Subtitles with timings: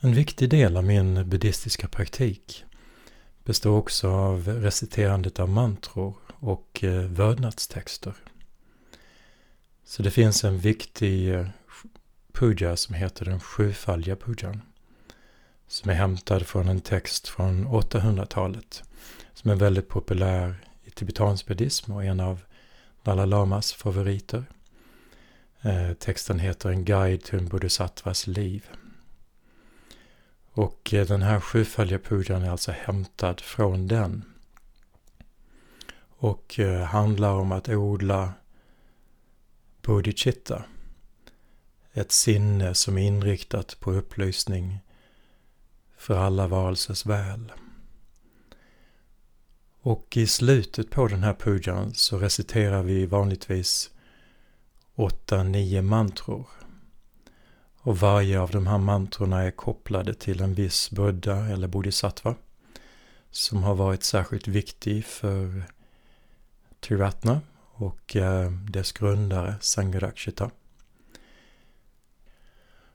[0.00, 2.64] En viktig del av min buddhistiska praktik
[3.44, 8.14] består också av reciterandet av mantror och eh, vördnadstexter.
[9.84, 11.46] Så det finns en viktig eh,
[12.32, 14.62] puja som heter den sjufaldiga pujan.
[15.68, 18.82] Som är hämtad från en text från 800-talet.
[19.34, 20.54] Som är väldigt populär
[20.84, 22.40] i tibetansk buddhism och en av
[23.02, 24.44] Dalai Lamas favoriter.
[25.62, 28.66] Eh, texten heter En guide till en bodhisattvas liv.
[30.56, 34.24] Och eh, den här sjufaldiga pujan är alltså hämtad från den.
[36.18, 38.32] Och eh, handlar om att odla
[39.82, 40.64] bodhicitta.
[41.92, 44.78] Ett sinne som är inriktat på upplysning
[45.96, 47.52] för alla varelsers väl.
[49.80, 53.90] Och i slutet på den här pujan så reciterar vi vanligtvis
[54.94, 56.55] åtta, nio mantror.
[57.86, 62.34] Och varje av de här mantrorna är kopplade till en viss buddha eller bodhisattva
[63.30, 65.62] som har varit särskilt viktig för
[66.80, 67.40] Triratna
[67.72, 70.50] och eh, dess grundare Sangharakshita.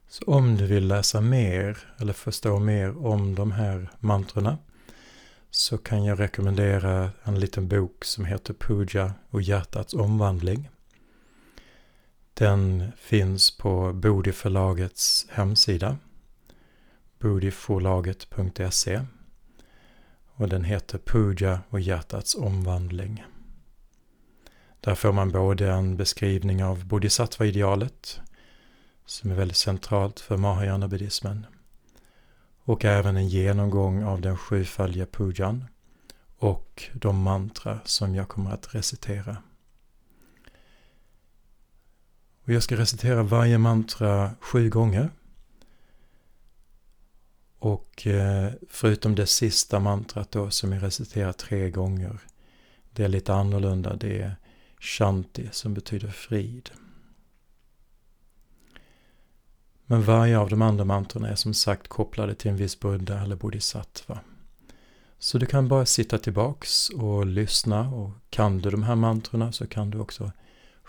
[0.08, 4.58] Så om du vill läsa mer eller förstå mer om de här mantrorna
[5.50, 10.68] så kan jag rekommendera en liten bok som heter Puja och hjärtats omvandling.
[12.42, 15.96] Den finns på Bodiförlagets hemsida
[17.18, 19.00] bodiförlaget.se
[20.34, 23.24] och den heter Puja och hjärtats omvandling.
[24.80, 28.20] Där får man både en beskrivning av bodhisattva-idealet
[29.06, 31.46] som är väldigt centralt för mahayana-buddhismen
[32.64, 35.64] och även en genomgång av den sjufaldiga pujan
[36.38, 39.36] och de mantra som jag kommer att recitera.
[42.44, 45.10] Och jag ska recitera varje mantra sju gånger.
[47.58, 52.18] Och eh, förutom det sista mantrat då som jag reciterar tre gånger.
[52.90, 53.96] Det är lite annorlunda.
[53.96, 54.36] Det är
[54.80, 56.70] Shanti som betyder frid.
[59.86, 63.36] Men varje av de andra mantrarna är som sagt kopplade till en viss buddha eller
[63.36, 64.20] bodhisattva.
[65.18, 69.66] Så du kan bara sitta tillbaks och lyssna och kan du de här mantrarna så
[69.66, 70.32] kan du också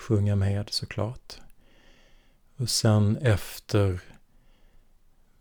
[0.03, 1.41] sjunga med såklart.
[2.57, 4.01] Och sen efter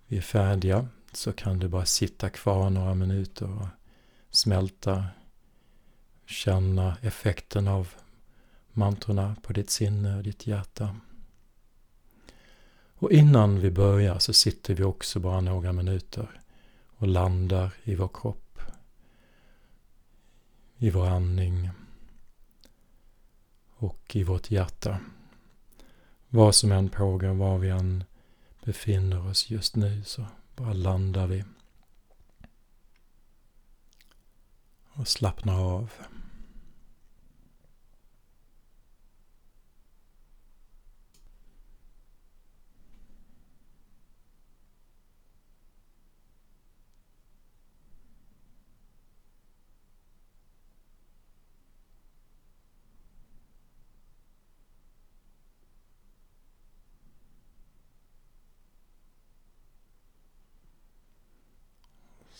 [0.07, 3.67] vi är färdiga så kan du bara sitta kvar några minuter och
[4.31, 5.07] smälta,
[6.27, 7.89] känna effekten av
[8.73, 10.97] mantrorna på ditt sinne och ditt hjärta.
[12.95, 16.41] Och innan vi börjar så sitter vi också bara några minuter
[16.97, 18.61] och landar i vår kropp,
[20.79, 21.71] i vår andning
[23.83, 24.99] och i vårt hjärta.
[26.29, 28.05] Vad som än pågår, var vi än
[28.65, 30.27] befinner oss just nu så
[30.57, 31.45] bara landar vi
[34.93, 35.93] och slappnar av.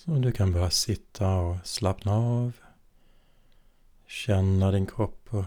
[0.05, 2.53] Så du kan börja sitta och slappna av.
[4.07, 5.45] Känna din kropp och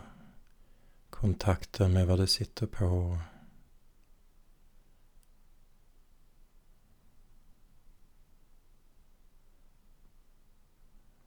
[1.09, 3.19] kontakten med vad du sitter på.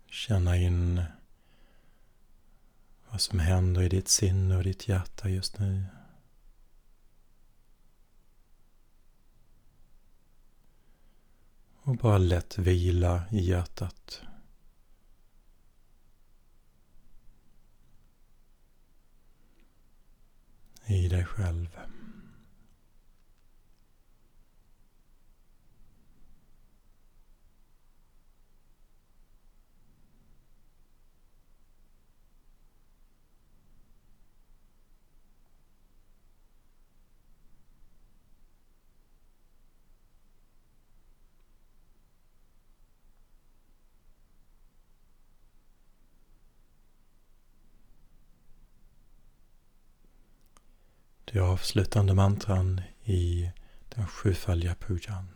[0.07, 1.03] Känna in
[3.11, 5.85] vad som händer i ditt sinne och ditt hjärta just nu.
[11.89, 14.21] Och bara lätt vila i hjärtat.
[20.87, 21.69] I dig själv.
[51.39, 53.51] det avslutande mantran i
[53.95, 55.29] den sjufaldiga pujan.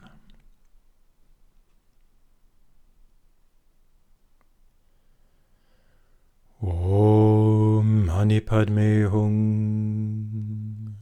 [6.58, 10.96] Om Manipadme Hung.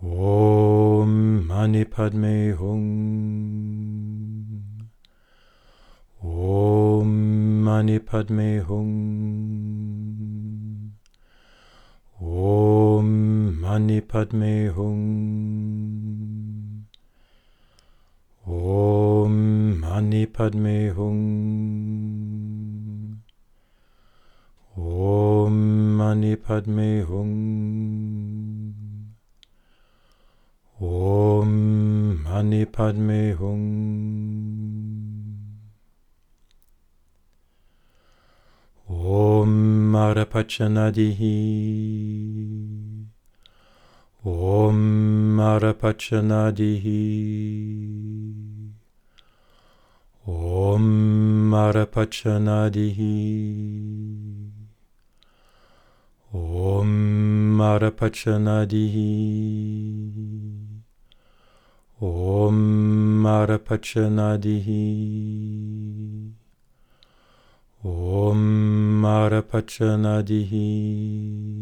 [0.00, 2.92] Om Manipadme Hung.
[6.18, 7.08] Om
[7.64, 9.41] Manipadme Hung.
[12.24, 16.86] Om Mani Padme Hum.
[18.46, 21.16] Om Mani Padme Hum.
[24.76, 28.74] Om Mani Padme Hum.
[30.80, 33.62] Om Mani Padme Hum.
[38.88, 42.11] Om Marapachanadihi.
[44.62, 44.78] Om
[45.36, 47.02] Marapachanadihi.
[50.26, 50.82] Om
[51.50, 53.16] Marapachanadihi.
[56.32, 56.88] Om
[57.58, 59.12] Marapachanadihi.
[62.00, 62.56] Om
[63.22, 64.84] Marapachanadihi.
[67.84, 68.38] Om
[69.02, 71.61] Marapachanadihi.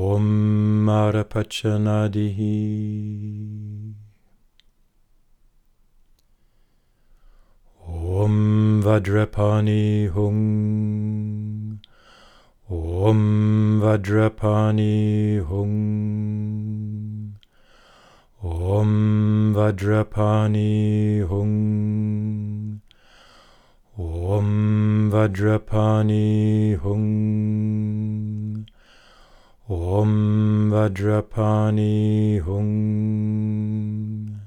[0.00, 2.56] Om Marapachanadihi.
[7.86, 11.80] Om Vajrapani Hung.
[12.70, 17.36] Om Vajrapani Hung.
[18.42, 22.80] Om Vajrapani Hung.
[23.98, 28.19] Om Vajrapani Hung.
[29.70, 34.40] Om Vajrapani Hung.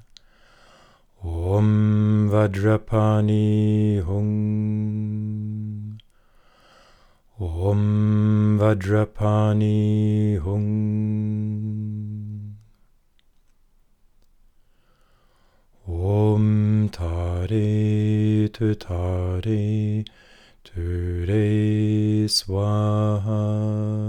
[1.24, 5.98] Om Vajrapani Hung.
[7.40, 12.58] Om Vajrapani Hung.
[15.88, 20.04] Om Tare Tutare
[20.66, 24.03] Ture Swaha.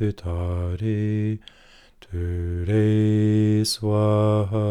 [0.00, 1.38] tu tare
[2.00, 4.68] tu re swaha.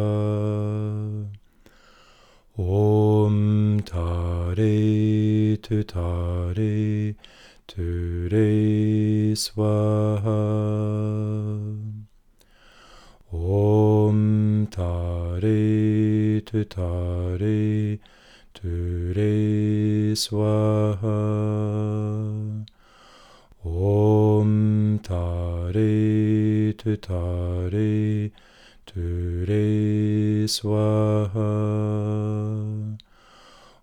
[2.58, 5.84] Om tare tu
[7.68, 10.42] tu re swaha.
[13.32, 16.66] Om tare tu
[18.56, 21.18] tu re swaha.
[23.62, 28.32] Om tare tu tare
[28.86, 31.52] tu re swaha.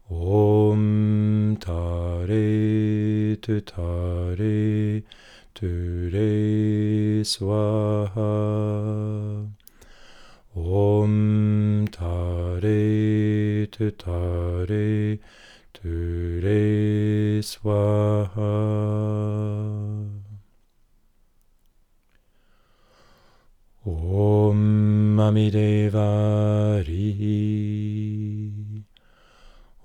[0.09, 5.03] Om tare tu tare
[5.53, 8.33] tu re swaha.
[10.55, 15.19] Om tare tu tare
[15.75, 19.26] tu re swaha.
[26.87, 27.37] Rihi.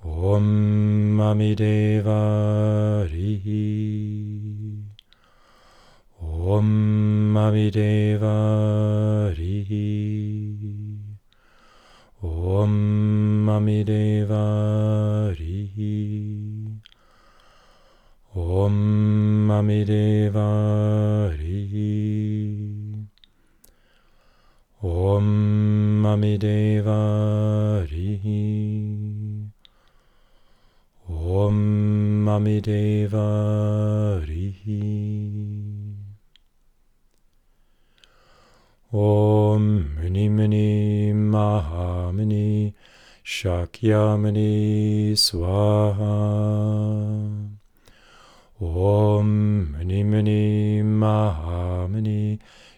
[0.04, 4.76] Om Amideva Rihi.
[6.22, 8.36] Om Amideva
[9.38, 10.98] Rihi.
[12.24, 14.46] Om Amideva
[15.40, 16.68] Rihi.
[18.36, 20.50] Om Amideva
[21.40, 22.11] Rihi.
[24.84, 29.46] Om Amideva Rihi.
[31.08, 34.82] Om Amideva Rihi.
[38.92, 42.74] Om Muni Muni Mahamuni
[43.24, 46.18] Shakyamuni Swaha.
[48.60, 52.71] Om Muni Muni Mahamuni Shakyamuni Swaha.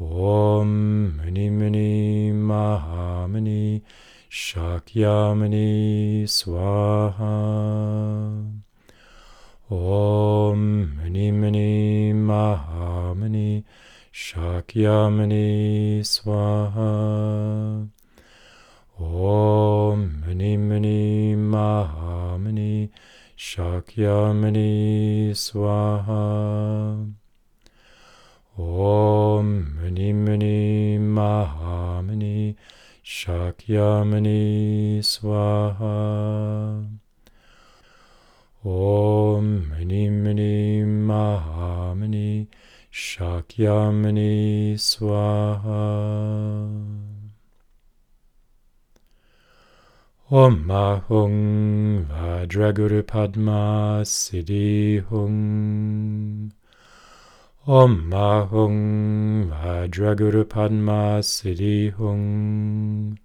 [0.00, 0.70] Om
[1.18, 3.82] Muni Muni Mahamuni
[4.30, 7.36] Shakyamuni Swaha.
[9.70, 10.60] Om
[10.96, 13.64] Muni Muni Mahamuni
[14.10, 16.90] Shakyamuni Swaha.
[18.98, 22.88] Om Muni Muni Mahamuni
[23.36, 27.12] Shakyamuni Swaha.
[28.58, 32.56] Om Muni Muni Mahamuni
[33.04, 36.15] Shakyamuni Swaha.
[50.28, 56.52] Om Ahung Vajraguru Padma Siddhi Hung.
[57.64, 63.16] Om Ahung Vajraguru Padma Siddhi Hung.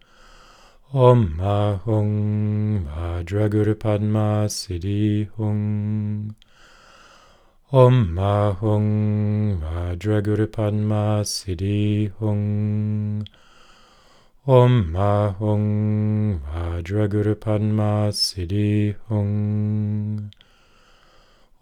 [0.93, 6.36] Om Ahung Vajraguru Padma Siddhi Hung.
[7.72, 13.25] Om Ahung Vajraguru Padma Siddhi Hung.
[14.48, 20.31] Om Ahung Vajraguru Padma Siddhi Hung.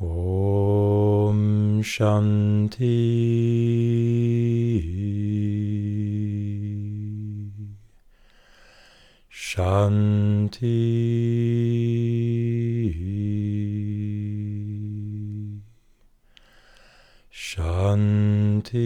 [0.01, 2.97] Om Shanti
[9.49, 10.75] Shanti.
[17.31, 18.77] Shanti